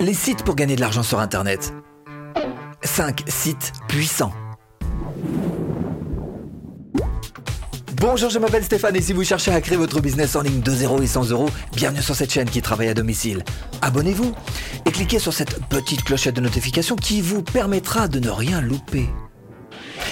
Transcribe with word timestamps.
Les 0.00 0.14
sites 0.14 0.44
pour 0.44 0.54
gagner 0.54 0.76
de 0.76 0.80
l'argent 0.80 1.02
sur 1.02 1.20
Internet. 1.20 1.72
5 2.82 3.22
sites 3.28 3.72
puissants. 3.88 4.32
Bonjour, 7.94 8.30
je 8.30 8.40
m'appelle 8.40 8.64
Stéphane 8.64 8.96
et 8.96 9.00
si 9.00 9.12
vous 9.12 9.22
cherchez 9.22 9.52
à 9.52 9.60
créer 9.60 9.78
votre 9.78 10.00
business 10.00 10.34
en 10.34 10.42
ligne 10.42 10.60
de 10.60 10.70
0 10.72 11.02
et 11.02 11.06
100 11.06 11.30
euros, 11.30 11.48
bienvenue 11.76 12.02
sur 12.02 12.16
cette 12.16 12.32
chaîne 12.32 12.50
qui 12.50 12.60
travaille 12.60 12.88
à 12.88 12.94
domicile. 12.94 13.44
Abonnez-vous 13.80 14.34
et 14.84 14.90
cliquez 14.90 15.20
sur 15.20 15.32
cette 15.32 15.64
petite 15.66 16.02
clochette 16.02 16.34
de 16.34 16.40
notification 16.40 16.96
qui 16.96 17.20
vous 17.20 17.42
permettra 17.42 18.08
de 18.08 18.18
ne 18.18 18.28
rien 18.28 18.60
louper. 18.60 19.08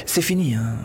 C'est 0.07 0.23
fini, 0.23 0.55
hein 0.55 0.77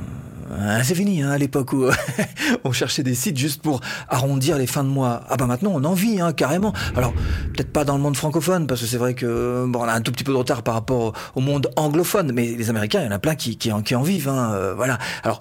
c'est 0.84 0.96
fini, 0.96 1.21
hein, 1.21 1.32
à 1.32 1.38
l'époque 1.38 1.73
où 1.73 1.86
on 2.64 2.71
cherchait 2.71 3.04
des 3.04 3.16
sites 3.16 3.38
juste 3.38 3.62
pour 3.62 3.82
arrondir 4.09 4.57
les 4.57 4.68
fins 4.68 4.84
de 4.84 4.89
mois. 4.89 5.23
Ah 5.30 5.38
bah 5.38 5.48
maintenant 5.48 5.71
on 5.73 5.84
en 5.84 5.94
vit, 5.94 6.21
hein, 6.21 6.34
carrément. 6.34 6.73
Alors 6.95 7.14
peut-être 7.54 7.71
pas 7.71 7.84
dans 7.84 7.95
le 7.95 8.04
monde 8.04 8.16
francophone, 8.16 8.68
parce 8.68 8.81
que 8.81 8.88
c'est 8.88 8.98
vrai 8.98 9.13
que 9.13 9.66
bon, 9.68 9.80
on 9.80 9.84
a 9.84 9.94
un 9.94 10.02
tout 10.02 10.12
petit 10.12 10.23
peu 10.23 10.31
de 10.31 10.38
retard 10.38 10.63
par 10.63 10.76
rapport 10.76 11.13
au 11.36 11.41
monde 11.41 11.70
anglophone, 11.76 12.31
mais 12.34 12.55
les 12.55 12.70
Américains, 12.70 13.02
il 13.02 13.05
y 13.05 13.08
en 13.08 13.12
a 13.12 13.20
plein 13.20 13.36
qui, 13.36 13.58
qui, 13.58 13.72
en, 13.72 13.81
qui 13.81 13.95
en 13.95 14.03
vivent. 14.03 14.30
Hein, 14.30 14.53
euh, 14.53 14.73
voilà. 14.76 14.98
Alors 15.23 15.39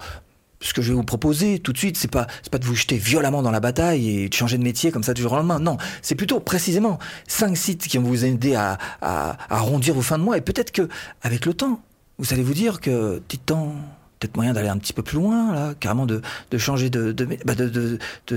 ce 0.60 0.72
que 0.72 0.80
je 0.80 0.88
vais 0.88 0.94
vous 0.94 1.04
proposer 1.04 1.58
tout 1.58 1.74
de 1.74 1.78
suite, 1.78 1.98
c'est 1.98 2.10
pas 2.10 2.26
pas 2.50 2.58
de 2.58 2.64
vous 2.64 2.74
jeter 2.74 2.96
violemment 2.96 3.42
dans 3.42 3.50
la 3.50 3.60
bataille 3.60 4.08
et 4.08 4.28
de 4.28 4.34
changer 4.34 4.56
de 4.56 4.62
métier 4.62 4.90
comme 4.90 5.02
ça 5.02 5.12
du 5.12 5.20
jour 5.20 5.32
au 5.32 5.36
lendemain. 5.36 5.58
Non, 5.58 5.76
c'est 6.00 6.14
plutôt 6.14 6.40
précisément 6.40 6.98
cinq 7.28 7.56
sites 7.56 7.86
qui 7.86 7.98
vont 7.98 8.04
vous 8.04 8.24
aider 8.24 8.54
à, 8.54 8.78
à, 9.02 9.36
à 9.50 9.56
arrondir 9.56 9.94
vos 9.94 10.02
fins 10.02 10.18
de 10.18 10.22
mois 10.22 10.38
et 10.38 10.40
peut-être 10.40 10.72
que 10.72 10.88
avec 11.22 11.44
le 11.44 11.52
temps, 11.52 11.80
vous 12.18 12.32
allez 12.32 12.42
vous 12.42 12.54
dire 12.54 12.80
que 12.80 13.20
temps 13.44 13.74
peut-être 14.24 14.36
moyen 14.36 14.52
d'aller 14.52 14.68
un 14.68 14.78
petit 14.78 14.92
peu 14.92 15.02
plus 15.02 15.18
loin, 15.18 15.52
là, 15.52 15.74
carrément 15.78 16.06
de, 16.06 16.22
de 16.50 16.58
changer 16.58 16.90
de 16.90 17.12
de, 17.12 17.24
bah 17.44 17.54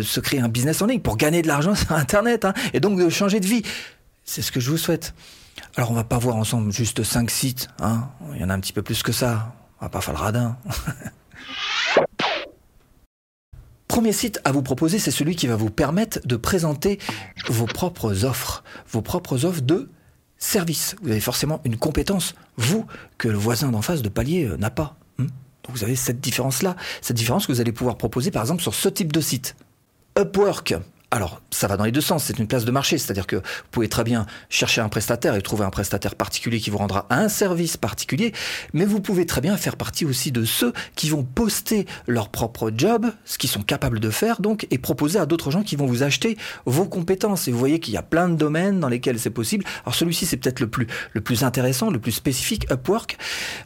se 0.02 0.20
créer 0.20 0.42
un 0.42 0.50
business 0.50 0.82
en 0.82 0.86
ligne 0.86 1.00
pour 1.00 1.18
gagner 1.18 1.42
de 1.42 1.48
l'argent 1.48 1.76
sur 1.76 1.94
Internet, 1.94 2.46
hein, 2.46 2.54
et 2.74 2.80
donc 2.80 3.00
de 3.00 3.10
changer 3.10 3.40
de 3.40 3.48
vie. 3.48 3.64
C'est 4.24 4.42
ce 4.42 4.52
que 4.52 4.60
je 4.60 4.70
vous 4.70 4.78
souhaite. 4.78 5.14
Alors 5.76 5.92
on 5.92 5.94
va 5.94 6.04
pas 6.04 6.18
voir 6.18 6.36
ensemble 6.36 6.72
juste 6.72 7.04
cinq 7.04 7.32
sites, 7.32 7.70
hein. 7.80 8.10
Il 8.36 8.42
y 8.42 8.44
en 8.44 8.50
a 8.50 8.54
un 8.54 8.60
petit 8.60 8.74
peu 8.74 8.82
plus 8.82 9.02
que 9.04 9.12
ça. 9.12 9.54
On 9.80 9.86
va 9.86 9.90
pas 9.90 10.02
faire 10.02 10.14
le 10.14 10.20
radin. 10.20 10.58
Premier 13.88 14.12
site 14.12 14.42
à 14.44 14.52
vous 14.52 14.62
proposer, 14.62 15.00
c'est 15.00 15.12
celui 15.12 15.36
qui 15.36 15.48
va 15.48 15.56
vous 15.56 15.70
permettre 15.70 16.20
de 16.26 16.36
présenter 16.36 17.00
vos 17.48 17.66
propres 17.66 18.26
offres, 18.26 18.64
vos 18.92 19.02
propres 19.02 19.46
offres 19.46 19.62
de 19.62 19.90
service. 20.38 20.96
Vous 21.02 21.10
avez 21.10 21.20
forcément 21.20 21.62
une 21.64 21.78
compétence, 21.78 22.36
vous, 22.58 22.86
que 23.18 23.28
le 23.28 23.38
voisin 23.38 23.72
d'en 23.72 23.82
face 23.82 24.02
de 24.02 24.10
palier 24.10 24.46
euh, 24.46 24.58
n'a 24.58 24.70
pas. 24.70 24.98
Vous 25.70 25.84
avez 25.84 25.96
cette 25.96 26.20
différence-là, 26.20 26.76
cette 27.02 27.18
différence 27.18 27.48
que 27.48 27.52
vous 27.52 27.62
allez 27.62 27.72
pouvoir 27.72 27.98
proposer 27.98 28.32
par 28.32 28.42
exemple 28.42 28.62
sur 28.62 28.74
ce 28.74 28.90
type 28.90 29.12
de 29.12 29.22
site. 29.22 29.56
Upwork, 30.18 30.76
alors, 31.10 31.42
ça 31.52 31.68
va 31.68 31.78
dans 31.78 31.86
les 31.86 31.94
deux 31.94 32.02
sens, 32.02 32.26
c'est 32.26 32.38
une 32.38 32.48
place 32.48 32.66
de 32.66 32.72
marché, 32.72 32.98
c'est-à-dire 32.98 33.28
que 33.28 33.38
vous 33.38 33.42
pouvez 33.72 33.88
très 33.88 34.04
bien 34.04 34.26
chercher 34.50 34.82
un 34.82 34.90
prestataire 34.90 35.36
et 35.36 35.42
trouver 35.42 35.64
un 35.64 35.70
prestataire 35.70 36.16
particulier 36.16 36.60
qui 36.60 36.70
vous 36.70 36.80
rendra 36.80 37.08
un 37.10 37.30
service 37.30 37.78
particulier, 37.78 38.34
mais 38.74 38.84
vous 38.84 39.00
pouvez 39.00 39.26
très 39.26 39.40
bien 39.40 39.56
faire 39.56 39.78
partie 39.78 40.04
aussi 40.04 40.34
de 40.34 40.44
ceux 40.44 40.74
qui 40.96 41.10
vont 41.10 41.24
poster 41.24 41.86
leur 42.08 42.28
propre 42.28 42.74
job, 42.76 43.06
ce 43.24 43.38
qu'ils 43.38 43.50
sont 43.50 43.62
capables 43.62 44.02
de 44.02 44.10
faire 44.10 44.42
donc, 44.42 44.68
et 44.70 44.78
proposer 44.78 45.18
à 45.18 45.26
d'autres 45.26 45.50
gens 45.50 45.64
qui 45.64 45.78
vont 45.78 45.86
vous 45.86 46.04
acheter 46.04 46.38
vos 46.66 46.84
compétences. 46.84 47.48
Et 47.48 47.54
vous 47.54 47.58
voyez 47.58 47.80
qu'il 47.80 47.94
y 47.94 47.98
a 47.98 48.04
plein 48.04 48.28
de 48.28 48.36
domaines 48.36 48.82
dans 48.82 48.90
lesquels 48.90 49.18
c'est 49.18 49.30
possible. 49.30 49.64
Alors 49.86 49.96
celui-ci, 49.96 50.26
c'est 50.26 50.36
peut-être 50.36 50.60
le 50.60 50.68
plus, 50.68 50.88
le 51.14 51.22
plus 51.22 51.46
intéressant, 51.46 51.90
le 51.90 52.00
plus 52.00 52.12
spécifique, 52.12 52.70
Upwork. 52.70 53.18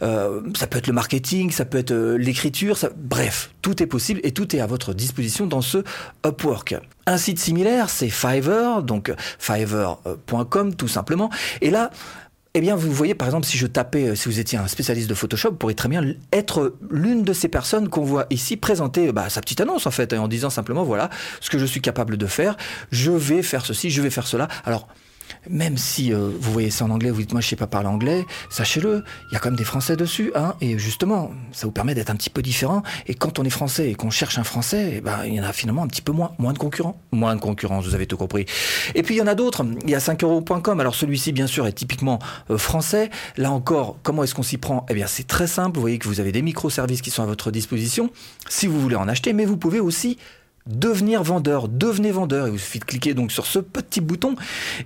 Euh, 0.03 0.41
ça 0.55 0.67
peut 0.67 0.77
être 0.77 0.87
le 0.87 0.93
marketing, 0.93 1.49
ça 1.49 1.65
peut 1.65 1.79
être 1.79 1.91
euh, 1.91 2.17
l'écriture, 2.19 2.77
bref, 2.95 3.49
tout 3.63 3.81
est 3.81 3.87
possible 3.87 4.19
et 4.23 4.31
tout 4.31 4.55
est 4.55 4.59
à 4.59 4.67
votre 4.67 4.93
disposition 4.93 5.47
dans 5.47 5.61
ce 5.61 5.83
Upwork. 6.23 6.75
Un 7.11 7.17
site 7.17 7.39
similaire, 7.39 7.89
c'est 7.89 8.07
Fiverr, 8.07 8.83
donc 8.83 9.13
fiverr.com 9.37 10.75
tout 10.75 10.87
simplement. 10.87 11.29
Et 11.59 11.69
là, 11.69 11.89
eh 12.53 12.61
bien, 12.61 12.77
vous 12.77 12.89
voyez, 12.89 13.15
par 13.15 13.27
exemple, 13.27 13.45
si 13.45 13.57
je 13.57 13.67
tapais, 13.67 14.07
euh, 14.07 14.15
si 14.15 14.29
vous 14.29 14.39
étiez 14.39 14.57
un 14.57 14.67
spécialiste 14.67 15.09
de 15.09 15.13
Photoshop, 15.13 15.49
vous 15.49 15.57
pourriez 15.57 15.75
très 15.75 15.89
bien 15.89 16.05
être 16.31 16.77
l'une 16.89 17.23
de 17.25 17.33
ces 17.33 17.49
personnes 17.49 17.89
qu'on 17.89 18.05
voit 18.05 18.27
ici 18.29 18.55
présenter 18.55 19.11
bah, 19.11 19.29
sa 19.29 19.41
petite 19.41 19.59
annonce, 19.59 19.87
en 19.87 19.91
fait, 19.91 20.13
en 20.13 20.29
disant 20.29 20.49
simplement, 20.49 20.85
voilà, 20.85 21.09
ce 21.41 21.49
que 21.49 21.57
je 21.57 21.65
suis 21.65 21.81
capable 21.81 22.15
de 22.15 22.27
faire, 22.27 22.55
je 22.93 23.11
vais 23.11 23.41
faire 23.41 23.65
ceci, 23.65 23.89
je 23.89 24.01
vais 24.01 24.09
faire 24.09 24.25
cela. 24.25 24.47
Alors, 24.63 24.87
même 25.49 25.77
si 25.77 26.13
euh, 26.13 26.29
vous 26.39 26.51
voyez 26.51 26.71
ça 26.71 26.85
en 26.85 26.89
anglais, 26.89 27.11
vous 27.11 27.21
dites 27.21 27.31
moi 27.31 27.41
je 27.41 27.47
sais 27.47 27.55
pas 27.55 27.67
parler 27.67 27.87
anglais, 27.87 28.25
sachez-le, 28.49 29.03
il 29.29 29.33
y 29.33 29.35
a 29.35 29.39
quand 29.39 29.49
même 29.49 29.57
des 29.57 29.63
Français 29.63 29.95
dessus, 29.95 30.31
hein, 30.35 30.55
et 30.61 30.77
justement, 30.77 31.31
ça 31.51 31.65
vous 31.67 31.71
permet 31.71 31.95
d'être 31.95 32.09
un 32.09 32.15
petit 32.15 32.29
peu 32.29 32.41
différent. 32.41 32.83
Et 33.07 33.15
quand 33.15 33.39
on 33.39 33.43
est 33.43 33.49
Français 33.49 33.91
et 33.91 33.95
qu'on 33.95 34.09
cherche 34.09 34.37
un 34.37 34.43
Français, 34.43 34.93
eh 34.97 35.01
ben 35.01 35.23
il 35.25 35.33
y 35.33 35.39
en 35.39 35.43
a 35.43 35.53
finalement 35.53 35.83
un 35.83 35.87
petit 35.87 36.01
peu 36.01 36.11
moins, 36.11 36.33
moins 36.37 36.53
de 36.53 36.57
concurrents, 36.57 36.99
moins 37.11 37.35
de 37.35 37.41
concurrence, 37.41 37.85
vous 37.85 37.95
avez 37.95 38.07
tout 38.07 38.17
compris. 38.17 38.45
Et 38.95 39.03
puis 39.03 39.15
il 39.15 39.17
y 39.17 39.21
en 39.21 39.27
a 39.27 39.35
d'autres. 39.35 39.65
Il 39.83 39.89
y 39.89 39.95
a 39.95 39.99
5euros.com. 39.99 40.79
Alors 40.79 40.95
celui-ci 40.95 41.31
bien 41.31 41.47
sûr 41.47 41.67
est 41.67 41.73
typiquement 41.73 42.19
euh, 42.49 42.57
français. 42.57 43.09
Là 43.37 43.51
encore, 43.51 43.97
comment 44.03 44.23
est-ce 44.23 44.35
qu'on 44.35 44.43
s'y 44.43 44.57
prend? 44.57 44.85
Eh 44.89 44.93
bien 44.93 45.07
c'est 45.07 45.27
très 45.27 45.47
simple. 45.47 45.75
Vous 45.75 45.81
voyez 45.81 45.99
que 45.99 46.07
vous 46.07 46.19
avez 46.19 46.31
des 46.31 46.41
microservices 46.41 47.01
qui 47.01 47.11
sont 47.11 47.23
à 47.23 47.25
votre 47.25 47.51
disposition 47.51 48.09
si 48.49 48.67
vous 48.67 48.79
voulez 48.79 48.95
en 48.95 49.07
acheter, 49.07 49.33
mais 49.33 49.45
vous 49.45 49.57
pouvez 49.57 49.79
aussi 49.79 50.17
devenir 50.67 51.23
vendeur, 51.23 51.67
devenez 51.67 52.11
vendeur. 52.11 52.47
Il 52.47 52.51
vous 52.51 52.57
suffit 52.57 52.79
de 52.79 52.85
cliquer 52.85 53.13
donc 53.13 53.31
sur 53.31 53.45
ce 53.45 53.59
petit 53.59 54.01
bouton 54.01 54.35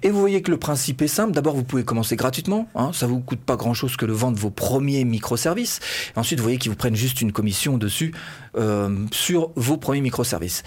et 0.03 0.09
vous 0.09 0.19
voyez 0.19 0.41
que 0.41 0.51
le 0.51 0.57
principe 0.57 1.01
est 1.01 1.07
simple. 1.07 1.33
D'abord, 1.33 1.55
vous 1.55 1.63
pouvez 1.63 1.83
commencer 1.83 2.15
gratuitement. 2.15 2.67
Hein, 2.75 2.91
ça 2.93 3.07
vous 3.07 3.19
coûte 3.19 3.39
pas 3.39 3.55
grand 3.55 3.73
chose 3.73 3.97
que 3.97 4.05
de 4.05 4.13
vendre 4.13 4.37
vos 4.37 4.49
premiers 4.49 5.05
microservices. 5.05 5.79
ensuite, 6.15 6.39
vous 6.39 6.43
voyez 6.43 6.57
qu'ils 6.57 6.71
vous 6.71 6.77
prennent 6.77 6.95
juste 6.95 7.21
une 7.21 7.31
commission 7.31 7.77
dessus 7.77 8.13
euh, 8.57 9.05
sur 9.11 9.51
vos 9.55 9.77
premiers 9.77 10.01
microservices. 10.01 10.63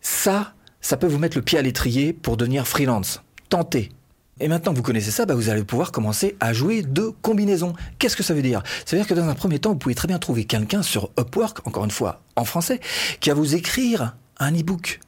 Ça, 0.00 0.54
ça 0.80 0.96
peut 0.96 1.06
vous 1.06 1.18
mettre 1.18 1.36
le 1.36 1.42
pied 1.42 1.58
à 1.58 1.62
l'étrier 1.62 2.12
pour 2.12 2.36
devenir 2.36 2.68
freelance. 2.68 3.22
Tentez. 3.48 3.90
Et 4.40 4.48
maintenant 4.48 4.72
que 4.72 4.78
vous 4.78 4.82
connaissez 4.82 5.12
ça, 5.12 5.26
bah, 5.26 5.34
vous 5.34 5.48
allez 5.48 5.62
pouvoir 5.62 5.92
commencer 5.92 6.36
à 6.40 6.52
jouer 6.52 6.82
de 6.82 7.12
combinaisons. 7.22 7.72
Qu'est-ce 7.98 8.16
que 8.16 8.24
ça 8.24 8.34
veut 8.34 8.42
dire? 8.42 8.62
Ça 8.84 8.96
veut 8.96 9.02
dire 9.02 9.06
que 9.06 9.14
dans 9.14 9.28
un 9.28 9.34
premier 9.34 9.60
temps, 9.60 9.70
vous 9.70 9.78
pouvez 9.78 9.94
très 9.94 10.08
bien 10.08 10.18
trouver 10.18 10.44
quelqu'un 10.44 10.82
sur 10.82 11.10
Upwork, 11.18 11.66
encore 11.66 11.84
une 11.84 11.92
fois 11.92 12.22
en 12.34 12.44
français, 12.44 12.80
qui 13.20 13.30
va 13.30 13.36
vous 13.36 13.54
écrire 13.54 14.16
un 14.38 14.52
e-book. 14.52 15.00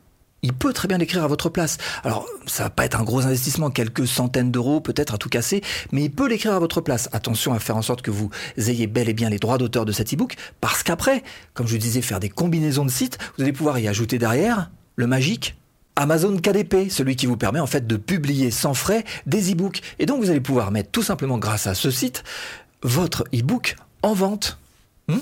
Il 0.43 0.53
peut 0.53 0.73
très 0.73 0.87
bien 0.87 0.99
l'écrire 0.99 1.25
à 1.25 1.27
votre 1.27 1.49
place. 1.49 1.79
Alors, 2.05 2.27
ça 2.47 2.65
va 2.65 2.71
pas 2.71 2.85
être 2.85 3.01
un 3.01 3.05
gros 3.05 3.27
investissement, 3.27 3.71
quelques 3.71 4.07
centaines 4.07 4.53
d'euros 4.53 4.81
peut-être 4.81 5.15
à 5.15 5.19
tout 5.19 5.29
casser, 5.29 5.63
mais 5.91 6.05
il 6.05 6.11
peut 6.11 6.29
l'écrire 6.29 6.53
à 6.53 6.59
votre 6.59 6.81
place. 6.81 7.09
Attention 7.13 7.53
à 7.53 7.59
faire 7.59 7.77
en 7.77 7.83
sorte 7.83 8.03
que 8.03 8.11
vous 8.11 8.31
ayez 8.57 8.87
bel 8.87 9.09
et 9.09 9.15
bien 9.15 9.29
les 9.29 9.39
droits 9.39 9.59
d'auteur 9.59 9.85
de 9.85 9.93
cet 9.93 10.13
e-book, 10.15 10.37
parce 10.61 10.83
qu'après, 10.83 11.25
comme 11.55 11.67
je 11.67 11.77
disais, 11.77 12.03
faire 12.03 12.21
des 12.21 12.29
combinaisons 12.29 12.85
de 12.85 12.91
sites, 12.91 13.19
vous 13.37 13.43
allez 13.43 13.53
pouvoir 13.53 13.79
y 13.79 13.89
ajouter 13.89 14.19
derrière 14.19 14.71
le 14.95 15.07
magique 15.07 15.57
Amazon 15.97 16.37
KDP, 16.37 16.91
celui 16.91 17.17
qui 17.17 17.27
vous 17.27 17.39
permet 17.39 17.61
en 17.61 17.67
fait 17.67 17.87
de 17.87 17.97
publier 17.97 18.51
sans 18.51 18.75
frais 18.75 19.05
des 19.25 19.53
e-books. 19.53 19.81
Et 19.99 20.07
donc 20.07 20.23
vous 20.23 20.31
allez 20.31 20.41
pouvoir 20.41 20.71
mettre 20.71 20.91
tout 20.91 21.03
simplement 21.03 21.39
grâce 21.39 21.67
à 21.67 21.75
ce 21.75 21.91
site 21.91 22.23
votre 22.83 23.25
e-book 23.35 23.77
en 24.03 24.13
vente. 24.13 24.59
Hmm? 25.09 25.19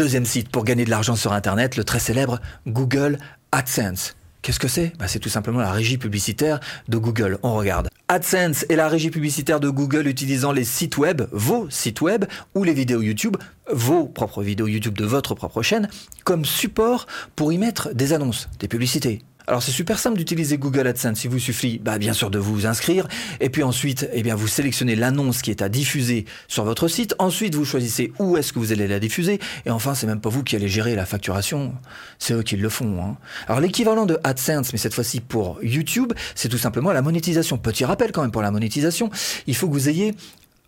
Deuxième 0.00 0.24
site 0.24 0.48
pour 0.48 0.64
gagner 0.64 0.86
de 0.86 0.90
l'argent 0.90 1.14
sur 1.14 1.34
Internet, 1.34 1.76
le 1.76 1.84
très 1.84 1.98
célèbre 1.98 2.40
Google 2.66 3.18
AdSense. 3.52 4.16
Qu'est-ce 4.40 4.58
que 4.58 4.66
c'est? 4.66 4.94
Bah, 4.98 5.08
C'est 5.08 5.18
tout 5.18 5.28
simplement 5.28 5.60
la 5.60 5.72
régie 5.72 5.98
publicitaire 5.98 6.58
de 6.88 6.96
Google. 6.96 7.36
On 7.42 7.54
regarde. 7.54 7.90
AdSense 8.08 8.64
est 8.70 8.76
la 8.76 8.88
régie 8.88 9.10
publicitaire 9.10 9.60
de 9.60 9.68
Google 9.68 10.06
utilisant 10.06 10.52
les 10.52 10.64
sites 10.64 10.96
web, 10.96 11.24
vos 11.32 11.68
sites 11.68 12.00
web, 12.00 12.24
ou 12.54 12.64
les 12.64 12.72
vidéos 12.72 13.02
YouTube, 13.02 13.36
vos 13.70 14.06
propres 14.06 14.42
vidéos 14.42 14.68
YouTube 14.68 14.96
de 14.96 15.04
votre 15.04 15.34
propre 15.34 15.60
chaîne, 15.60 15.86
comme 16.24 16.46
support 16.46 17.06
pour 17.36 17.52
y 17.52 17.58
mettre 17.58 17.92
des 17.92 18.14
annonces, 18.14 18.48
des 18.58 18.68
publicités, 18.68 19.20
alors 19.50 19.64
c'est 19.64 19.72
super 19.72 19.98
simple 19.98 20.16
d'utiliser 20.16 20.58
Google 20.58 20.86
AdSense. 20.86 21.24
Il 21.24 21.30
vous 21.30 21.40
suffit 21.40 21.80
bah, 21.80 21.98
bien 21.98 22.12
sûr 22.12 22.30
de 22.30 22.38
vous 22.38 22.66
inscrire 22.66 23.08
et 23.40 23.50
puis 23.50 23.64
ensuite 23.64 24.08
eh 24.12 24.22
bien, 24.22 24.36
vous 24.36 24.46
sélectionnez 24.46 24.94
l'annonce 24.94 25.42
qui 25.42 25.50
est 25.50 25.60
à 25.60 25.68
diffuser 25.68 26.24
sur 26.46 26.62
votre 26.62 26.86
site. 26.86 27.16
Ensuite 27.18 27.56
vous 27.56 27.64
choisissez 27.64 28.12
où 28.20 28.36
est-ce 28.36 28.52
que 28.52 28.60
vous 28.60 28.70
allez 28.70 28.86
la 28.86 29.00
diffuser 29.00 29.40
et 29.66 29.70
enfin 29.70 29.96
c'est 29.96 30.06
même 30.06 30.20
pas 30.20 30.28
vous 30.28 30.44
qui 30.44 30.54
allez 30.54 30.68
gérer 30.68 30.94
la 30.94 31.04
facturation, 31.04 31.74
c'est 32.20 32.32
eux 32.32 32.44
qui 32.44 32.56
le 32.56 32.68
font. 32.68 33.02
Hein. 33.02 33.16
Alors 33.48 33.58
l'équivalent 33.58 34.06
de 34.06 34.20
AdSense 34.22 34.72
mais 34.72 34.78
cette 34.78 34.94
fois-ci 34.94 35.18
pour 35.18 35.58
YouTube 35.64 36.12
c'est 36.36 36.48
tout 36.48 36.56
simplement 36.56 36.92
la 36.92 37.02
monétisation. 37.02 37.58
Petit 37.58 37.84
rappel 37.84 38.12
quand 38.12 38.22
même 38.22 38.30
pour 38.30 38.42
la 38.42 38.52
monétisation, 38.52 39.10
il 39.48 39.56
faut 39.56 39.66
que 39.66 39.72
vous 39.72 39.88
ayez 39.88 40.14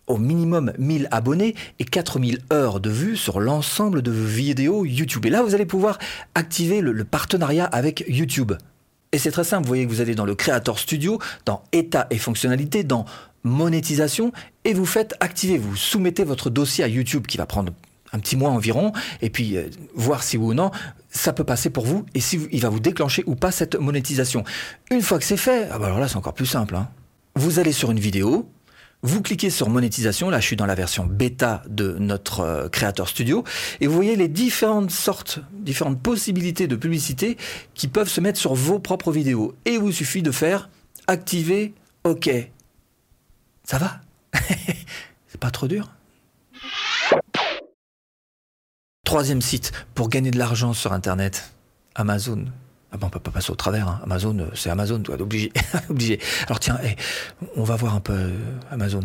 au 0.08 0.18
minimum 0.18 0.72
1000 0.76 1.06
abonnés 1.12 1.54
et 1.78 1.84
4000 1.84 2.40
heures 2.52 2.80
de 2.80 2.90
vues 2.90 3.16
sur 3.16 3.38
l'ensemble 3.38 4.02
de 4.02 4.10
vos 4.10 4.26
vidéos 4.26 4.84
YouTube. 4.84 5.24
Et 5.26 5.30
là, 5.30 5.44
vous 5.44 5.54
allez 5.54 5.66
pouvoir 5.66 6.00
activer 6.34 6.80
le 6.80 7.04
partenariat 7.04 7.66
avec 7.66 8.04
YouTube. 8.08 8.54
Et 9.12 9.18
c'est 9.18 9.30
très 9.30 9.44
simple, 9.44 9.64
vous 9.64 9.68
voyez 9.68 9.84
que 9.86 9.90
vous 9.90 10.00
allez 10.00 10.14
dans 10.14 10.24
le 10.24 10.34
Creator 10.34 10.78
Studio, 10.78 11.18
dans 11.44 11.62
État 11.72 12.06
et 12.10 12.18
fonctionnalités, 12.18 12.82
dans 12.82 13.04
Monétisation, 13.44 14.32
et 14.64 14.72
vous 14.72 14.86
faites 14.86 15.14
activer, 15.20 15.58
vous 15.58 15.76
soumettez 15.76 16.24
votre 16.24 16.48
dossier 16.48 16.84
à 16.84 16.88
YouTube 16.88 17.26
qui 17.26 17.36
va 17.36 17.44
prendre 17.44 17.72
un 18.12 18.18
petit 18.20 18.36
mois 18.36 18.50
environ, 18.50 18.92
et 19.20 19.30
puis 19.30 19.56
euh, 19.56 19.68
voir 19.94 20.22
si 20.22 20.36
oui 20.36 20.46
ou 20.46 20.54
non 20.54 20.70
ça 21.10 21.32
peut 21.34 21.44
passer 21.44 21.68
pour 21.68 21.84
vous, 21.84 22.06
et 22.14 22.20
si 22.20 22.40
il 22.52 22.60
va 22.60 22.70
vous 22.70 22.80
déclencher 22.80 23.22
ou 23.26 23.34
pas 23.34 23.50
cette 23.50 23.74
monétisation. 23.74 24.44
Une 24.90 25.02
fois 25.02 25.18
que 25.18 25.24
c'est 25.24 25.36
fait, 25.36 25.68
ah 25.70 25.78
bah 25.78 25.86
alors 25.86 25.98
là 25.98 26.08
c'est 26.08 26.16
encore 26.16 26.34
plus 26.34 26.46
simple. 26.46 26.74
Hein. 26.74 26.88
Vous 27.34 27.58
allez 27.58 27.72
sur 27.72 27.90
une 27.90 28.00
vidéo, 28.00 28.48
vous 29.02 29.20
cliquez 29.20 29.50
sur 29.50 29.69
monétisation, 29.69 30.31
là 30.31 30.40
je 30.40 30.46
suis 30.46 30.56
dans 30.56 30.66
la 30.66 30.75
version 30.75 31.06
bêta 31.06 31.62
de 31.69 31.96
notre 31.99 32.40
euh, 32.40 32.69
Creator 32.69 33.08
Studio, 33.08 33.44
et 33.81 33.87
vous 33.87 33.94
voyez 33.94 34.16
les 34.16 34.28
différentes 34.28 34.90
sortes, 34.90 35.40
différentes 35.52 36.00
possibilités 36.00 36.66
de 36.69 36.76
publicité 36.76 37.37
qui 37.75 37.88
peuvent 37.88 38.08
se 38.08 38.20
mettre 38.20 38.38
sur 38.38 38.54
vos 38.54 38.78
propres 38.78 39.12
vidéos. 39.12 39.54
Et 39.64 39.72
il 39.72 39.81
vous 39.81 39.93
suffit 39.93 40.22
de 40.22 40.31
faire 40.31 40.69
activé, 41.08 41.75
OK. 42.04 42.31
Ça 43.64 43.78
va? 43.78 44.00
C'est 45.28 45.40
pas 45.40 45.50
trop 45.50 45.66
dur? 45.66 45.90
Troisième 49.05 49.43
site 49.43 49.72
pour 49.94 50.08
gagner 50.08 50.31
de 50.31 50.38
l'argent 50.38 50.72
sur 50.72 50.93
Internet, 50.93 51.52
Amazon. 51.94 52.46
Ah 52.92 52.98
ben, 52.98 53.06
on 53.06 53.10
peut 53.10 53.18
pas 53.18 53.30
passer 53.30 53.50
au 53.50 53.54
travers. 53.54 53.88
Hein. 53.88 54.00
Amazon, 54.04 54.38
euh, 54.38 54.46
c'est 54.54 54.70
Amazon, 54.70 55.00
toi, 55.00 55.16
obligé. 55.20 56.20
Alors 56.46 56.60
tiens, 56.60 56.78
eh, 56.84 56.96
on 57.56 57.64
va 57.64 57.76
voir 57.76 57.94
un 57.94 58.00
peu 58.00 58.12
euh, 58.12 58.38
Amazon. 58.70 59.00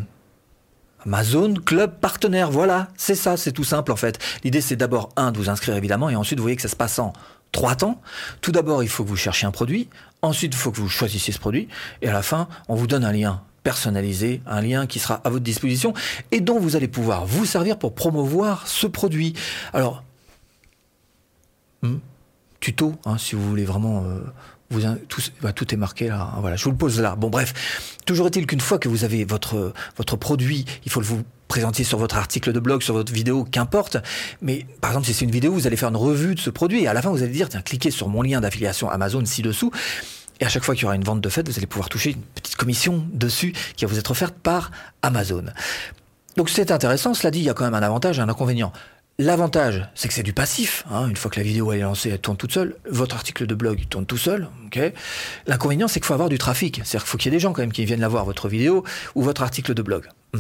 Amazon 1.06 1.54
Club 1.54 2.00
Partenaire, 2.02 2.52
voilà, 2.52 2.90
c'est 2.98 3.16
ça, 3.16 3.38
c'est 3.38 3.54
tout 3.54 3.64
simple 3.64 3.94
en 3.94 3.96
fait. 3.96 4.20
L'idée 4.44 4.60
c'est 4.60 4.76
d'abord, 4.76 5.10
un, 5.16 5.32
de 5.32 5.38
vous 5.38 5.50
inscrire 5.50 5.76
évidemment, 5.76 6.10
et 6.10 6.18
ensuite 6.18 6.38
vous 6.38 6.44
voyez 6.44 6.58
que 6.58 6.62
ça 6.62 6.68
se 6.68 6.76
passe 6.76 7.00
en 7.00 7.14
trois 7.54 7.76
temps. 7.76 8.02
Tout 8.42 8.52
d'abord, 8.52 8.84
il 8.84 8.90
faut 8.90 9.06
que 9.06 9.10
vous 9.10 9.16
cherchiez 9.16 9.48
un 9.48 9.52
produit, 9.52 9.88
ensuite 10.22 10.54
il 10.54 10.58
faut 10.58 10.72
que 10.72 10.82
vous 10.82 10.90
choisissiez 10.90 11.32
ce 11.32 11.40
produit, 11.40 11.70
et 12.02 12.10
à 12.10 12.14
la 12.14 12.24
fin, 12.24 12.50
on 12.68 12.76
vous 12.76 12.88
donne 12.88 13.06
un 13.06 13.14
lien 13.14 13.42
personnalisé, 13.64 14.42
un 14.48 14.60
lien 14.60 14.86
qui 14.86 15.00
sera 15.00 15.22
à 15.24 15.30
votre 15.30 15.44
disposition 15.44 15.94
et 16.32 16.42
dont 16.42 16.60
vous 16.60 16.76
allez 16.76 16.88
pouvoir 16.88 17.26
vous 17.26 17.46
servir 17.46 17.78
pour 17.78 17.94
promouvoir 17.94 18.68
ce 18.68 18.88
produit. 18.88 19.34
Alors, 19.74 20.04
hmm, 21.84 21.98
tuto, 22.60 22.96
hein, 23.06 23.18
si 23.18 23.36
vous 23.36 23.48
voulez 23.48 23.66
vraiment... 23.66 24.04
Euh, 24.04 24.20
vous, 24.70 24.82
tout, 25.08 25.22
bah, 25.42 25.54
tout, 25.54 25.74
est 25.74 25.78
marqué 25.78 26.10
là. 26.10 26.34
Hein, 26.34 26.40
voilà, 26.42 26.58
je 26.58 26.64
vous 26.66 26.72
le 26.72 26.78
pose 26.78 27.00
là. 27.00 27.16
Bon, 27.16 27.30
bref. 27.30 27.98
Toujours 28.06 28.28
est-il 28.28 28.46
qu'une 28.46 28.60
fois 28.60 28.80
que 28.80 28.90
vous 28.90 29.04
avez 29.06 29.24
votre, 29.24 29.74
produit, 30.20 30.66
il 30.86 30.92
faut 30.92 31.00
le 31.00 31.06
vous 31.06 31.24
présenter 31.48 31.86
sur 31.86 31.98
votre 31.98 32.18
article 32.18 32.52
de 32.52 32.60
blog, 32.60 32.82
sur 32.82 32.94
votre 32.94 33.14
vidéo, 33.14 33.46
qu'importe. 33.46 33.98
Mais 34.42 34.66
par 34.82 34.92
exemple, 34.92 35.08
si 35.08 35.14
c'est 35.14 35.24
une 35.24 35.32
vidéo, 35.32 35.54
vous 35.54 35.68
allez 35.68 35.78
faire 35.78 35.90
une 35.90 35.96
revue 35.96 36.36
de 36.36 36.40
ce 36.40 36.50
produit 36.50 36.84
et 36.84 36.88
à 36.88 36.94
la 36.94 37.02
fin, 37.02 37.10
vous 37.10 37.24
allez 37.24 37.32
dire, 37.32 37.48
tiens, 37.48 37.62
cliquez 37.62 37.92
sur 37.92 38.10
mon 38.10 38.22
lien 38.22 38.42
d'affiliation 38.42 38.90
Amazon 38.90 39.24
ci-dessous. 39.24 39.72
Et 40.40 40.46
à 40.46 40.50
chaque 40.50 40.64
fois 40.64 40.76
qu'il 40.76 40.84
y 40.84 40.86
aura 40.86 40.96
une 40.96 41.04
vente 41.04 41.22
de 41.22 41.30
fait, 41.30 41.48
vous 41.48 41.58
allez 41.58 41.66
pouvoir 41.66 41.90
toucher 41.90 42.12
une 42.12 42.22
petite 42.22 42.58
commission 42.58 43.08
dessus 43.14 43.54
qui 43.76 43.86
va 43.86 43.92
vous 43.92 43.98
être 43.98 44.12
offerte 44.12 44.36
par 44.36 44.72
Amazon. 45.02 45.46
Donc 46.36 46.50
c'est 46.50 46.70
intéressant, 46.72 47.14
cela 47.14 47.32
dit, 47.32 47.40
il 47.40 47.46
y 47.46 47.50
a 47.50 47.54
quand 47.54 47.64
même 47.64 47.74
un 47.74 47.82
avantage 47.82 48.20
et 48.20 48.22
un 48.22 48.30
inconvénient. 48.30 48.72
L'avantage, 49.20 49.90
c'est 49.96 50.08
que 50.08 50.14
c'est 50.14 50.22
du 50.22 50.34
passif. 50.34 50.84
Hein. 50.92 51.08
Une 51.10 51.16
fois 51.16 51.32
que 51.32 51.40
la 51.40 51.44
vidéo 51.44 51.72
est 51.72 51.80
lancée, 51.80 52.10
elle 52.12 52.20
tourne 52.20 52.38
toute 52.38 52.52
seule. 52.52 52.76
Votre 52.88 53.16
article 53.16 53.48
de 53.48 53.56
blog 53.56 53.86
tourne 53.90 54.06
tout 54.06 54.18
seul. 54.18 54.48
L'inconvénient, 55.48 55.88
c'est 55.88 56.00
qu'il 56.00 56.06
faut 56.06 56.14
avoir 56.14 56.30
du 56.30 56.38
trafic. 56.38 56.76
C'est-à-dire 56.84 57.02
qu'il 57.02 57.10
faut 57.10 57.18
qu'il 57.18 57.32
y 57.32 57.36
ait 57.36 57.38
des 57.38 57.42
gens 57.42 57.52
quand 57.52 57.64
même 57.64 57.72
qui 57.72 57.84
viennent 57.84 58.00
la 58.00 58.10
voir, 58.10 58.26
votre 58.26 58.48
vidéo 58.48 58.84
ou 59.16 59.24
votre 59.24 59.42
article 59.42 59.74
de 59.74 59.82
blog. 59.82 60.08
Hmm. 60.34 60.40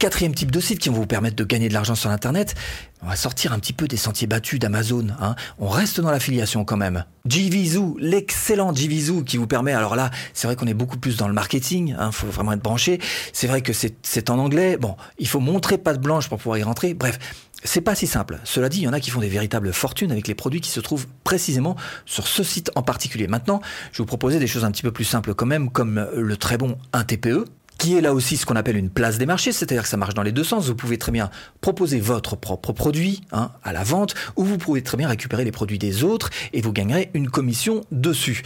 Quatrième 0.00 0.34
type 0.34 0.50
de 0.50 0.60
site 0.60 0.78
qui 0.78 0.88
vont 0.88 0.94
vous 0.94 1.06
permettre 1.06 1.36
de 1.36 1.44
gagner 1.44 1.68
de 1.68 1.74
l'argent 1.74 1.94
sur 1.94 2.08
Internet, 2.08 2.54
on 3.02 3.06
va 3.06 3.16
sortir 3.16 3.52
un 3.52 3.58
petit 3.58 3.74
peu 3.74 3.86
des 3.86 3.98
sentiers 3.98 4.26
battus 4.26 4.58
d'Amazon. 4.58 5.08
Hein. 5.20 5.34
On 5.58 5.68
reste 5.68 6.00
dans 6.00 6.10
l'affiliation 6.10 6.64
quand 6.64 6.78
même. 6.78 7.04
JVZoo, 7.28 7.98
l'excellent 8.00 8.74
JVZoo 8.74 9.24
qui 9.24 9.36
vous 9.36 9.46
permet, 9.46 9.74
alors 9.74 9.96
là, 9.96 10.10
c'est 10.32 10.46
vrai 10.46 10.56
qu'on 10.56 10.66
est 10.66 10.72
beaucoup 10.72 10.96
plus 10.96 11.18
dans 11.18 11.28
le 11.28 11.34
marketing, 11.34 11.88
il 11.88 11.96
hein, 11.98 12.12
faut 12.12 12.28
vraiment 12.28 12.52
être 12.52 12.62
branché. 12.62 12.98
C'est 13.34 13.46
vrai 13.46 13.60
que 13.60 13.74
c'est 13.74 14.30
en 14.30 14.38
anglais. 14.38 14.78
Bon, 14.78 14.96
il 15.18 15.28
faut 15.28 15.38
montrer 15.38 15.76
patte 15.76 16.00
blanche 16.00 16.30
pour 16.30 16.38
pouvoir 16.38 16.56
y 16.56 16.62
rentrer. 16.62 16.94
Bref, 16.94 17.18
c'est 17.62 17.82
pas 17.82 17.94
si 17.94 18.06
simple. 18.06 18.40
Cela 18.44 18.70
dit, 18.70 18.78
il 18.78 18.84
y 18.84 18.88
en 18.88 18.94
a 18.94 19.00
qui 19.00 19.10
font 19.10 19.20
des 19.20 19.28
véritables 19.28 19.70
fortunes 19.74 20.12
avec 20.12 20.28
les 20.28 20.34
produits 20.34 20.62
qui 20.62 20.70
se 20.70 20.80
trouvent 20.80 21.08
précisément 21.24 21.76
sur 22.06 22.26
ce 22.26 22.42
site 22.42 22.70
en 22.74 22.82
particulier. 22.82 23.26
Maintenant, 23.26 23.60
je 23.92 23.98
vais 23.98 24.04
vous 24.04 24.06
proposer 24.06 24.38
des 24.38 24.46
choses 24.46 24.64
un 24.64 24.70
petit 24.70 24.82
peu 24.82 24.92
plus 24.92 25.04
simples 25.04 25.34
quand 25.34 25.44
même, 25.44 25.70
comme 25.70 26.08
le 26.14 26.36
très 26.38 26.56
bon 26.56 26.78
1TPE, 26.94 27.44
qui 27.80 27.96
est 27.96 28.02
là 28.02 28.12
aussi 28.12 28.36
ce 28.36 28.44
qu'on 28.44 28.56
appelle 28.56 28.76
une 28.76 28.90
place 28.90 29.16
des 29.16 29.24
marchés, 29.24 29.52
c'est-à-dire 29.52 29.84
que 29.84 29.88
ça 29.88 29.96
marche 29.96 30.12
dans 30.12 30.22
les 30.22 30.32
deux 30.32 30.44
sens. 30.44 30.66
Vous 30.66 30.74
pouvez 30.74 30.98
très 30.98 31.12
bien 31.12 31.30
proposer 31.62 31.98
votre 31.98 32.36
propre 32.36 32.72
produit 32.72 33.22
hein, 33.32 33.52
à 33.64 33.72
la 33.72 33.82
vente, 33.82 34.14
ou 34.36 34.44
vous 34.44 34.58
pouvez 34.58 34.82
très 34.82 34.98
bien 34.98 35.08
récupérer 35.08 35.44
les 35.44 35.50
produits 35.50 35.78
des 35.78 36.04
autres 36.04 36.28
et 36.52 36.60
vous 36.60 36.74
gagnerez 36.74 37.10
une 37.14 37.30
commission 37.30 37.82
dessus. 37.90 38.42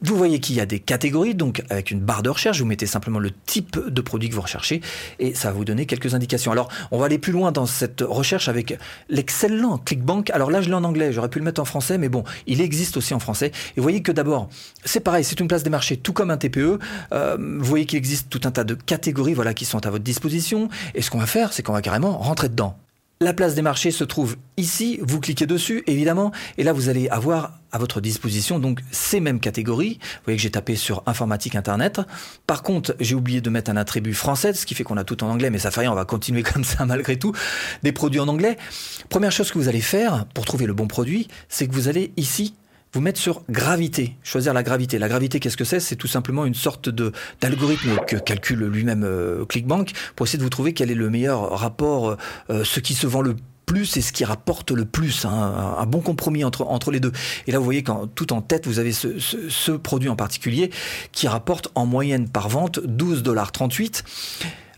Vous 0.00 0.16
voyez 0.16 0.38
qu'il 0.38 0.54
y 0.56 0.60
a 0.60 0.66
des 0.66 0.80
catégories, 0.80 1.34
donc 1.34 1.62
avec 1.70 1.90
une 1.90 2.00
barre 2.00 2.22
de 2.22 2.28
recherche, 2.28 2.58
vous 2.58 2.66
mettez 2.66 2.84
simplement 2.84 3.18
le 3.18 3.30
type 3.30 3.78
de 3.78 4.00
produit 4.02 4.28
que 4.28 4.34
vous 4.34 4.42
recherchez 4.42 4.82
et 5.18 5.34
ça 5.34 5.48
va 5.48 5.54
vous 5.54 5.64
donner 5.64 5.86
quelques 5.86 6.14
indications. 6.14 6.52
Alors, 6.52 6.68
on 6.90 6.98
va 6.98 7.06
aller 7.06 7.18
plus 7.18 7.32
loin 7.32 7.52
dans 7.52 7.64
cette 7.64 8.02
recherche 8.02 8.48
avec 8.48 8.76
l'excellent 9.08 9.78
ClickBank. 9.78 10.28
Alors 10.30 10.50
là, 10.50 10.60
je 10.60 10.68
l'ai 10.68 10.74
en 10.74 10.84
anglais, 10.84 11.12
j'aurais 11.12 11.30
pu 11.30 11.38
le 11.38 11.44
mettre 11.44 11.60
en 11.60 11.64
français, 11.64 11.96
mais 11.96 12.10
bon, 12.10 12.22
il 12.46 12.60
existe 12.60 12.98
aussi 12.98 13.14
en 13.14 13.18
français. 13.18 13.46
Et 13.46 13.80
vous 13.80 13.82
voyez 13.82 14.02
que 14.02 14.12
d'abord, 14.12 14.50
c'est 14.84 15.00
pareil, 15.00 15.24
c'est 15.24 15.40
une 15.40 15.48
place 15.48 15.62
des 15.62 15.70
marchés, 15.70 15.96
tout 15.96 16.12
comme 16.12 16.30
un 16.30 16.36
TPE. 16.36 16.78
Euh, 17.12 17.38
vous 17.38 17.64
voyez 17.64 17.86
qu'il 17.86 17.96
existe 17.96 18.28
tout 18.28 18.40
un 18.44 18.50
tas 18.50 18.64
de 18.64 18.74
catégories, 18.74 19.32
voilà, 19.32 19.54
qui 19.54 19.64
sont 19.64 19.86
à 19.86 19.90
votre 19.90 20.04
disposition. 20.04 20.68
Et 20.94 21.00
ce 21.00 21.10
qu'on 21.10 21.18
va 21.18 21.26
faire, 21.26 21.54
c'est 21.54 21.62
qu'on 21.62 21.72
va 21.72 21.82
carrément 21.82 22.18
rentrer 22.18 22.50
dedans. 22.50 22.76
La 23.20 23.32
place 23.32 23.54
des 23.54 23.62
marchés 23.62 23.92
se 23.92 24.02
trouve 24.02 24.36
ici, 24.56 24.98
vous 25.00 25.20
cliquez 25.20 25.46
dessus 25.46 25.84
évidemment, 25.86 26.32
et 26.58 26.64
là 26.64 26.72
vous 26.72 26.88
allez 26.88 27.08
avoir 27.08 27.52
à 27.70 27.78
votre 27.78 28.00
disposition 28.00 28.58
donc 28.58 28.80
ces 28.90 29.20
mêmes 29.20 29.38
catégories. 29.38 29.98
Vous 30.00 30.20
voyez 30.24 30.36
que 30.36 30.42
j'ai 30.42 30.50
tapé 30.50 30.74
sur 30.74 31.02
informatique 31.06 31.54
internet. 31.54 32.00
Par 32.46 32.62
contre, 32.64 32.96
j'ai 32.98 33.14
oublié 33.14 33.40
de 33.40 33.50
mettre 33.50 33.70
un 33.70 33.76
attribut 33.76 34.14
français, 34.14 34.52
ce 34.52 34.66
qui 34.66 34.74
fait 34.74 34.82
qu'on 34.82 34.96
a 34.96 35.04
tout 35.04 35.22
en 35.22 35.28
anglais, 35.28 35.50
mais 35.50 35.60
ça 35.60 35.70
fait 35.70 35.80
rien, 35.80 35.92
on 35.92 35.94
va 35.94 36.04
continuer 36.04 36.42
comme 36.54 36.64
ça 36.64 36.86
malgré 36.86 37.16
tout. 37.16 37.32
Des 37.84 37.92
produits 37.92 38.20
en 38.20 38.26
anglais. 38.26 38.58
Première 39.08 39.32
chose 39.32 39.50
que 39.52 39.58
vous 39.58 39.68
allez 39.68 39.80
faire 39.80 40.26
pour 40.34 40.44
trouver 40.44 40.66
le 40.66 40.74
bon 40.74 40.88
produit, 40.88 41.28
c'est 41.48 41.68
que 41.68 41.72
vous 41.72 41.88
allez 41.88 42.12
ici 42.16 42.54
vous 42.94 43.00
mettre 43.00 43.20
sur 43.20 43.42
gravité, 43.50 44.16
choisir 44.22 44.54
la 44.54 44.62
gravité. 44.62 44.98
La 44.98 45.08
gravité, 45.08 45.40
qu'est-ce 45.40 45.56
que 45.56 45.64
c'est? 45.64 45.80
C'est 45.80 45.96
tout 45.96 46.06
simplement 46.06 46.46
une 46.46 46.54
sorte 46.54 46.88
de 46.88 47.12
d'algorithme 47.40 47.96
que 48.06 48.16
calcule 48.16 48.64
lui-même 48.66 49.02
euh, 49.04 49.44
ClickBank 49.44 49.92
pour 50.14 50.26
essayer 50.26 50.38
de 50.38 50.44
vous 50.44 50.50
trouver 50.50 50.72
quel 50.72 50.90
est 50.90 50.94
le 50.94 51.10
meilleur 51.10 51.58
rapport, 51.58 52.16
euh, 52.50 52.64
ce 52.64 52.78
qui 52.78 52.94
se 52.94 53.08
vend 53.08 53.20
le 53.20 53.34
plus 53.66 53.96
et 53.96 54.00
ce 54.00 54.12
qui 54.12 54.24
rapporte 54.24 54.70
le 54.70 54.84
plus, 54.84 55.24
hein, 55.24 55.76
un 55.78 55.86
bon 55.86 56.00
compromis 56.00 56.44
entre, 56.44 56.62
entre 56.62 56.92
les 56.92 57.00
deux. 57.00 57.12
Et 57.46 57.52
là, 57.52 57.58
vous 57.58 57.64
voyez 57.64 57.82
qu'en 57.82 58.06
tout 58.06 58.32
en 58.32 58.42
tête, 58.42 58.66
vous 58.66 58.78
avez 58.78 58.92
ce, 58.92 59.18
ce, 59.18 59.48
ce, 59.48 59.72
produit 59.72 60.08
en 60.08 60.16
particulier 60.16 60.70
qui 61.12 61.26
rapporte 61.26 61.68
en 61.74 61.86
moyenne 61.86 62.28
par 62.28 62.48
vente 62.48 62.78
12,38 62.78 63.22
dollars 63.22 63.52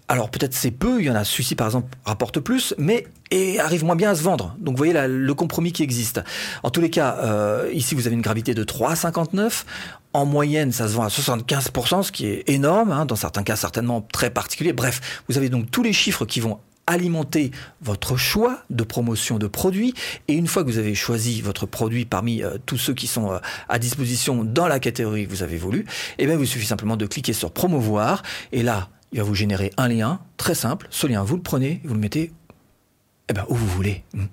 alors 0.08 0.30
peut-être 0.30 0.54
c'est 0.54 0.70
peu, 0.70 1.00
il 1.00 1.06
y 1.06 1.10
en 1.10 1.14
a 1.14 1.24
celui-ci 1.24 1.54
par 1.54 1.66
exemple 1.66 1.96
rapporte 2.04 2.40
plus, 2.40 2.74
mais 2.78 3.06
et 3.30 3.58
arrive 3.58 3.84
moins 3.84 3.96
bien 3.96 4.10
à 4.10 4.14
se 4.14 4.22
vendre. 4.22 4.54
Donc 4.58 4.74
vous 4.74 4.78
voyez 4.78 4.92
là, 4.92 5.08
le 5.08 5.34
compromis 5.34 5.72
qui 5.72 5.82
existe. 5.82 6.20
En 6.62 6.70
tous 6.70 6.80
les 6.80 6.90
cas, 6.90 7.18
euh, 7.22 7.70
ici 7.72 7.94
vous 7.94 8.06
avez 8.06 8.14
une 8.14 8.22
gravité 8.22 8.54
de 8.54 8.62
3,59. 8.62 9.64
En 10.12 10.24
moyenne, 10.24 10.72
ça 10.72 10.88
se 10.88 10.94
vend 10.94 11.02
à 11.02 11.08
75%, 11.08 12.04
ce 12.04 12.12
qui 12.12 12.26
est 12.26 12.48
énorme, 12.48 12.92
hein, 12.92 13.04
dans 13.04 13.16
certains 13.16 13.42
cas 13.42 13.56
certainement 13.56 14.00
très 14.00 14.30
particulier. 14.30 14.72
Bref, 14.72 15.22
vous 15.28 15.36
avez 15.36 15.48
donc 15.48 15.70
tous 15.70 15.82
les 15.82 15.92
chiffres 15.92 16.24
qui 16.24 16.40
vont 16.40 16.58
alimenter 16.86 17.50
votre 17.82 18.16
choix 18.16 18.62
de 18.70 18.84
promotion 18.84 19.38
de 19.38 19.46
produits. 19.46 19.92
Et 20.28 20.34
une 20.34 20.46
fois 20.46 20.62
que 20.62 20.70
vous 20.70 20.78
avez 20.78 20.94
choisi 20.94 21.42
votre 21.42 21.66
produit 21.66 22.04
parmi 22.04 22.42
euh, 22.42 22.58
tous 22.64 22.78
ceux 22.78 22.94
qui 22.94 23.06
sont 23.06 23.32
euh, 23.32 23.38
à 23.68 23.78
disposition 23.78 24.44
dans 24.44 24.68
la 24.68 24.78
catégorie 24.78 25.26
que 25.26 25.30
vous 25.30 25.42
avez 25.42 25.56
voulu, 25.56 25.84
eh 26.18 26.26
bien, 26.26 26.34
il 26.34 26.38
vous 26.38 26.46
suffit 26.46 26.66
simplement 26.66 26.96
de 26.96 27.06
cliquer 27.06 27.32
sur 27.32 27.50
promouvoir. 27.50 28.22
Et 28.52 28.62
là, 28.62 28.88
il 29.12 29.18
va 29.18 29.24
vous 29.24 29.34
générer 29.34 29.72
un 29.76 29.88
lien 29.88 30.20
très 30.36 30.54
simple. 30.54 30.86
Ce 30.90 31.06
lien, 31.06 31.22
vous 31.22 31.36
le 31.36 31.42
prenez, 31.42 31.80
vous 31.84 31.94
le 31.94 32.00
mettez 32.00 32.32
eh 33.28 33.32
ben, 33.32 33.44
où 33.48 33.54
vous 33.54 33.66
voulez. 33.66 34.04
Hmm. 34.14 34.26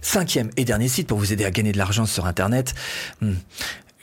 Cinquième 0.00 0.50
et 0.56 0.64
dernier 0.64 0.88
site 0.88 1.06
pour 1.06 1.18
vous 1.18 1.32
aider 1.32 1.44
à 1.44 1.50
gagner 1.50 1.72
de 1.72 1.78
l'argent 1.78 2.06
sur 2.06 2.26
Internet. 2.26 2.74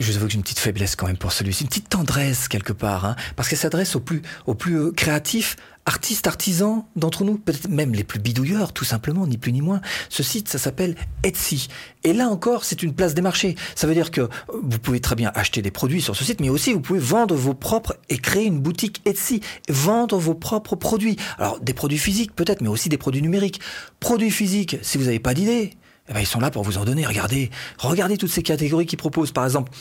Je 0.00 0.12
vous 0.12 0.16
avoue 0.16 0.26
que 0.26 0.32
j'ai 0.32 0.36
une 0.36 0.44
petite 0.44 0.60
faiblesse 0.60 0.94
quand 0.94 1.08
même 1.08 1.16
pour 1.16 1.32
celui-ci, 1.32 1.64
une 1.64 1.68
petite 1.68 1.88
tendresse 1.88 2.46
quelque 2.46 2.72
part, 2.72 3.04
hein, 3.04 3.16
parce 3.34 3.48
qu'elle 3.48 3.58
s'adresse 3.58 3.96
aux 3.96 4.00
plus, 4.00 4.22
aux 4.46 4.54
plus 4.54 4.78
euh, 4.78 4.92
créatifs, 4.92 5.56
artistes, 5.86 6.28
artisans 6.28 6.84
d'entre 6.94 7.24
nous, 7.24 7.36
peut-être 7.36 7.68
même 7.68 7.92
les 7.94 8.04
plus 8.04 8.20
bidouilleurs, 8.20 8.72
tout 8.72 8.84
simplement, 8.84 9.26
ni 9.26 9.38
plus 9.38 9.50
ni 9.50 9.60
moins. 9.60 9.80
Ce 10.08 10.22
site, 10.22 10.48
ça 10.48 10.58
s'appelle 10.58 10.94
Etsy. 11.24 11.66
Et 12.04 12.12
là 12.12 12.28
encore, 12.28 12.64
c'est 12.64 12.84
une 12.84 12.94
place 12.94 13.14
des 13.14 13.22
marchés. 13.22 13.56
Ça 13.74 13.88
veut 13.88 13.94
dire 13.94 14.12
que 14.12 14.20
euh, 14.20 14.28
vous 14.62 14.78
pouvez 14.78 15.00
très 15.00 15.16
bien 15.16 15.32
acheter 15.34 15.62
des 15.62 15.72
produits 15.72 16.00
sur 16.00 16.14
ce 16.14 16.24
site, 16.24 16.40
mais 16.40 16.48
aussi 16.48 16.72
vous 16.72 16.80
pouvez 16.80 17.00
vendre 17.00 17.34
vos 17.34 17.54
propres 17.54 17.96
et 18.08 18.18
créer 18.18 18.44
une 18.44 18.60
boutique 18.60 19.02
Etsy, 19.04 19.40
vendre 19.68 20.16
vos 20.16 20.34
propres 20.34 20.76
produits. 20.76 21.16
Alors, 21.38 21.58
des 21.58 21.74
produits 21.74 21.98
physiques 21.98 22.36
peut-être, 22.36 22.60
mais 22.60 22.68
aussi 22.68 22.88
des 22.88 22.98
produits 22.98 23.22
numériques. 23.22 23.60
Produits 23.98 24.30
physiques, 24.30 24.76
si 24.80 24.96
vous 24.96 25.06
n'avez 25.06 25.18
pas 25.18 25.34
d'idée, 25.34 25.72
eh 26.08 26.14
ben, 26.14 26.20
ils 26.20 26.26
sont 26.26 26.40
là 26.40 26.50
pour 26.50 26.62
vous 26.62 26.78
en 26.78 26.84
donner. 26.84 27.06
Regardez, 27.06 27.50
regardez 27.78 28.16
toutes 28.16 28.30
ces 28.30 28.42
catégories 28.42 28.86
qu'ils 28.86 28.98
proposent. 28.98 29.32
Par 29.32 29.44
exemple, 29.44 29.72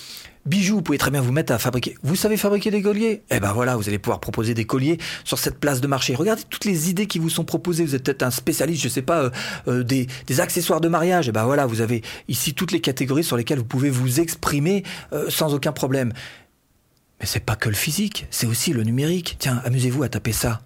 bijoux, 0.46 0.76
vous 0.76 0.82
pouvez 0.82 0.98
très 0.98 1.12
bien 1.12 1.22
vous 1.22 1.32
mettre 1.32 1.54
à 1.54 1.58
fabriquer. 1.58 1.98
Vous 2.04 2.16
savez 2.16 2.36
fabriquer 2.38 2.70
des 2.70 2.82
colliers? 2.82 3.24
Eh 3.30 3.40
ben 3.40 3.54
voilà, 3.54 3.76
vous 3.76 3.88
allez 3.88 4.00
pouvoir 4.00 4.20
proposer 4.20 4.54
des 4.54 4.66
colliers 4.66 4.98
sur 5.24 5.40
cette 5.40 5.60
place 5.60 5.80
de 5.80 5.88
marché. 5.88 6.16
Regardez 6.16 6.44
toutes 6.50 6.66
les 6.66 6.90
idées 6.90 7.08
qui 7.08 7.20
vous 7.20 7.30
sont 7.30 7.46
proposées. 7.46 7.86
Vous 7.86 7.96
êtes 7.96 8.04
peut-être 8.04 8.24
un 8.24 8.32
spécialiste, 8.32 8.84
je 8.84 8.90
sais 8.90 9.02
pas, 9.02 9.24
euh, 9.24 9.30
euh, 9.68 9.84
des, 9.84 10.08
des, 10.26 10.40
accessoires 10.42 10.82
de 10.82 10.90
mariage. 10.90 11.30
Eh 11.30 11.32
ben 11.32 11.46
voilà, 11.46 11.66
vous 11.66 11.82
avez 11.82 12.02
ici 12.28 12.54
toutes 12.54 12.72
les 12.72 12.82
catégories 12.82 13.24
sur 13.24 13.38
lesquelles 13.38 13.60
vous 13.60 13.66
pouvez 13.66 13.90
vous 13.90 14.20
exprimer 14.20 14.84
euh, 15.14 15.30
sans 15.30 15.54
aucun 15.54 15.72
problème. 15.72 16.12
Mais 17.20 17.26
c'est 17.26 17.40
pas 17.40 17.56
que 17.56 17.70
le 17.70 17.76
physique, 17.76 18.28
c'est 18.30 18.48
aussi 18.48 18.74
le 18.74 18.84
numérique. 18.84 19.38
Tiens, 19.40 19.62
amusez-vous 19.66 20.04
à 20.04 20.10
taper 20.10 20.34
ça. 20.34 20.62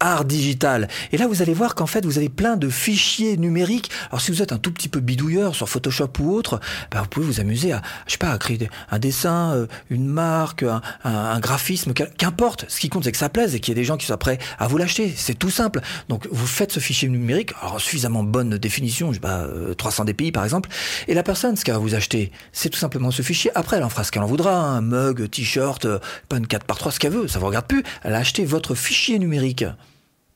Art 0.00 0.24
digital. 0.24 0.88
Et 1.12 1.16
là, 1.16 1.26
vous 1.26 1.42
allez 1.42 1.54
voir 1.54 1.74
qu'en 1.74 1.86
fait, 1.86 2.04
vous 2.04 2.18
avez 2.18 2.28
plein 2.28 2.56
de 2.56 2.68
fichiers 2.68 3.36
numériques. 3.36 3.90
Alors, 4.10 4.20
si 4.20 4.30
vous 4.30 4.42
êtes 4.42 4.52
un 4.52 4.58
tout 4.58 4.72
petit 4.72 4.88
peu 4.88 5.00
bidouilleur 5.00 5.54
sur 5.54 5.68
Photoshop 5.68 6.10
ou 6.20 6.32
autre, 6.32 6.60
bah, 6.90 7.00
vous 7.02 7.08
pouvez 7.08 7.26
vous 7.26 7.40
amuser 7.40 7.72
à, 7.72 7.82
je 8.06 8.12
sais 8.12 8.18
pas, 8.18 8.30
à 8.30 8.38
créer 8.38 8.70
un 8.90 8.98
dessin, 8.98 9.52
euh, 9.54 9.66
une 9.90 10.06
marque, 10.06 10.64
un, 11.04 11.40
graphisme, 11.40 11.92
qu'importe. 11.92 12.66
Ce 12.68 12.80
qui 12.80 12.88
compte, 12.88 13.04
c'est 13.04 13.12
que 13.12 13.18
ça 13.18 13.28
plaise 13.28 13.54
et 13.54 13.60
qu'il 13.60 13.72
y 13.72 13.76
ait 13.76 13.80
des 13.80 13.84
gens 13.84 13.96
qui 13.96 14.06
soient 14.06 14.18
prêts 14.18 14.38
à 14.58 14.68
vous 14.68 14.78
l'acheter. 14.78 15.12
C'est 15.16 15.38
tout 15.38 15.50
simple. 15.50 15.80
Donc, 16.08 16.28
vous 16.30 16.46
faites 16.46 16.72
ce 16.72 16.80
fichier 16.80 17.08
numérique, 17.08 17.52
alors 17.60 17.80
suffisamment 17.80 18.22
bonne 18.22 18.58
définition, 18.58 19.08
je 19.08 19.14
sais 19.14 19.20
pas, 19.20 19.46
300 19.76 20.04
euh, 20.04 20.12
dpi 20.12 20.32
par 20.32 20.44
exemple, 20.44 20.68
et 21.08 21.14
la 21.14 21.22
personne, 21.22 21.56
ce 21.56 21.64
qu'elle 21.64 21.74
va 21.74 21.80
vous 21.80 21.94
acheter, 21.94 22.30
c'est 22.52 22.68
tout 22.68 22.78
simplement 22.78 23.10
ce 23.10 23.22
fichier. 23.22 23.50
Après, 23.54 23.76
elle 23.76 23.84
en 23.84 23.88
fera 23.88 24.04
ce 24.04 24.12
qu'elle 24.12 24.22
en 24.22 24.26
voudra, 24.26 24.60
un 24.60 24.80
mug, 24.80 25.28
t-shirt, 25.30 25.84
euh, 25.84 25.98
pas 26.28 26.36
une 26.36 26.46
4 26.46 26.64
par 26.64 26.78
3 26.78 26.92
ce 26.92 27.00
qu'elle 27.00 27.12
veut, 27.12 27.28
ça 27.28 27.38
vous 27.38 27.46
regarde 27.46 27.66
plus. 27.66 27.82
Elle 28.02 28.14
a 28.14 28.18
acheté 28.18 28.44
votre 28.44 28.74
fichier 28.74 29.18
numérique. 29.18 29.64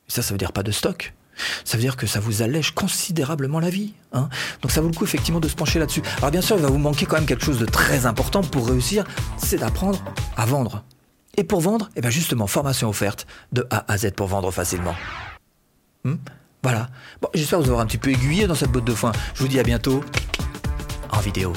Ça, 0.08 0.22
ça 0.22 0.32
veut 0.32 0.38
dire 0.38 0.52
pas 0.52 0.62
de 0.62 0.70
stock. 0.70 1.14
Ça 1.64 1.76
veut 1.76 1.82
dire 1.82 1.96
que 1.96 2.06
ça 2.06 2.20
vous 2.20 2.42
allège 2.42 2.72
considérablement 2.72 3.60
la 3.60 3.70
vie. 3.70 3.94
Hein. 4.12 4.28
Donc 4.60 4.70
ça 4.70 4.80
vaut 4.80 4.88
le 4.88 4.94
coup 4.94 5.04
effectivement 5.04 5.40
de 5.40 5.48
se 5.48 5.54
pencher 5.54 5.78
là-dessus. 5.78 6.02
Alors 6.18 6.30
bien 6.30 6.42
sûr, 6.42 6.56
il 6.56 6.62
va 6.62 6.68
vous 6.68 6.78
manquer 6.78 7.06
quand 7.06 7.16
même 7.16 7.26
quelque 7.26 7.44
chose 7.44 7.58
de 7.58 7.66
très 7.66 8.06
important 8.06 8.42
pour 8.42 8.68
réussir, 8.68 9.04
c'est 9.38 9.58
d'apprendre 9.58 10.02
à 10.36 10.44
vendre. 10.44 10.84
Et 11.36 11.44
pour 11.44 11.60
vendre, 11.60 11.88
eh 11.96 12.00
bien 12.00 12.10
justement, 12.10 12.46
formation 12.46 12.88
offerte 12.88 13.26
de 13.52 13.66
A 13.70 13.90
à 13.90 13.96
Z 13.96 14.10
pour 14.12 14.26
vendre 14.26 14.50
facilement. 14.50 14.94
Hmm? 16.04 16.16
Voilà. 16.62 16.90
Bon, 17.20 17.28
j'espère 17.34 17.58
vous 17.60 17.66
avoir 17.66 17.80
un 17.80 17.86
petit 17.86 17.98
peu 17.98 18.10
aiguillé 18.10 18.46
dans 18.46 18.54
cette 18.54 18.70
botte 18.70 18.84
de 18.84 18.94
foin. 18.94 19.12
Je 19.34 19.40
vous 19.40 19.48
dis 19.48 19.58
à 19.58 19.62
bientôt 19.62 20.04
en 21.10 21.20
vidéo. 21.20 21.52